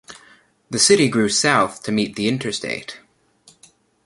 [0.71, 2.99] The city grew south to meet the interstate.